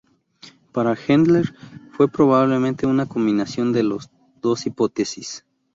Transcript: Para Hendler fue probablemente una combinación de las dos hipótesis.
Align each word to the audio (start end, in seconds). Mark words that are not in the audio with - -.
Para 0.71 0.95
Hendler 0.95 1.53
fue 1.91 2.11
probablemente 2.11 2.87
una 2.87 3.05
combinación 3.05 3.71
de 3.71 3.83
las 3.83 4.09
dos 4.41 4.65
hipótesis. 4.65 5.45